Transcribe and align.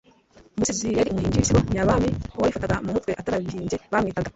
Umusizi 0.55 0.87
yari 0.97 1.09
umuhimbyi 1.11 1.37
w'ibisigo 1.37 1.59
Nyabami, 1.73 2.09
Uwabifataga 2.37 2.75
mu 2.85 2.89
mutwe 2.95 3.11
atarabihimbye 3.21 3.75
bamwitaga“ 3.91 4.27